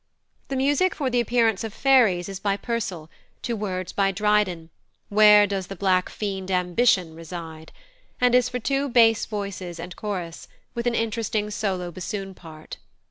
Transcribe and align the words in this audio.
The 0.47 0.55
music 0.55 0.95
for 0.95 1.11
the 1.11 1.19
appearance 1.19 1.63
of 1.63 1.75
Fairies 1.75 2.27
is 2.27 2.39
by 2.39 2.57
Purcell, 2.57 3.07
to 3.43 3.55
words 3.55 3.91
by 3.93 4.11
Dryden, 4.11 4.71
"Where 5.09 5.45
does 5.45 5.67
the 5.67 5.75
black 5.75 6.09
fiend 6.09 6.49
ambition 6.49 7.13
reside?", 7.13 7.71
and 8.19 8.33
is 8.33 8.49
for 8.49 8.57
two 8.57 8.89
bass 8.89 9.27
voices 9.27 9.79
and 9.79 9.95
chorus, 9.95 10.47
with 10.73 10.87
an 10.87 10.95
interesting 10.95 11.51
solo 11.51 11.91
bassoon 11.91 12.33
part. 12.33 12.77